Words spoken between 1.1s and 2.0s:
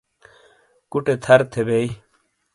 تھر تھے بئی